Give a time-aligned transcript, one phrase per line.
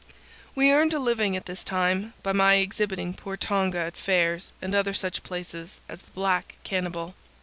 [0.55, 4.73] "We earned a living at this time by my exhibiting poor Tonga at fairs and
[4.73, 7.13] other such places as the black cannibal.